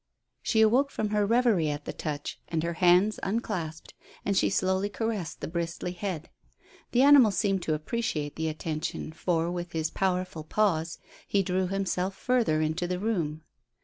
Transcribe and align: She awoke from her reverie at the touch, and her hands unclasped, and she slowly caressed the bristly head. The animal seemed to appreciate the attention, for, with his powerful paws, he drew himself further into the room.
She 0.41 0.61
awoke 0.61 0.89
from 0.89 1.09
her 1.09 1.27
reverie 1.27 1.69
at 1.69 1.85
the 1.85 1.93
touch, 1.93 2.39
and 2.47 2.63
her 2.63 2.73
hands 2.73 3.19
unclasped, 3.21 3.93
and 4.25 4.35
she 4.35 4.49
slowly 4.49 4.89
caressed 4.89 5.41
the 5.41 5.47
bristly 5.47 5.91
head. 5.91 6.31
The 6.91 7.03
animal 7.03 7.29
seemed 7.29 7.61
to 7.61 7.75
appreciate 7.75 8.35
the 8.35 8.47
attention, 8.49 9.11
for, 9.11 9.51
with 9.51 9.73
his 9.73 9.91
powerful 9.91 10.43
paws, 10.43 10.97
he 11.27 11.43
drew 11.43 11.67
himself 11.67 12.15
further 12.15 12.61
into 12.61 12.87
the 12.87 12.97
room. 12.97 13.43